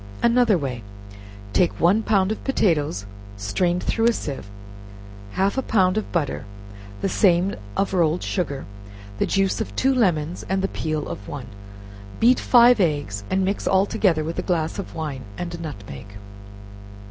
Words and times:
Another 0.23 0.57
Way. 0.57 0.81
Take 1.53 1.79
one 1.79 2.01
pound 2.01 2.31
of 2.31 2.43
potatoes 2.43 3.05
strained 3.37 3.83
through 3.83 4.07
a 4.07 4.13
sieve, 4.13 4.49
half 5.33 5.59
a 5.59 5.61
pound 5.61 5.95
of 5.95 6.11
butter, 6.11 6.45
the 7.01 7.07
same 7.07 7.53
of 7.77 7.93
rolled 7.93 8.23
sugar, 8.23 8.65
the 9.19 9.27
juice 9.27 9.61
of 9.61 9.75
two 9.75 9.93
lemons 9.93 10.43
and 10.49 10.63
the 10.63 10.67
peel 10.67 11.07
of 11.07 11.27
one; 11.27 11.49
beat 12.19 12.39
five 12.39 12.79
eggs, 12.79 13.23
and 13.29 13.45
mix 13.45 13.67
all 13.67 13.85
together 13.85 14.23
with 14.23 14.39
a 14.39 14.41
glass 14.41 14.79
of 14.79 14.95
wine 14.95 15.21
and 15.37 15.53
a 15.53 15.59
nutmeg. 15.61 16.07